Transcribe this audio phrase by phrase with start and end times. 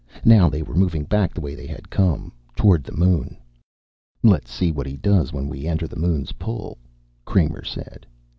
[0.25, 3.37] Now they were moving back the way they had come, toward the moon.
[4.23, 6.79] "Let's see what he does when we enter the moon's pull,"
[7.23, 8.07] Kramer said.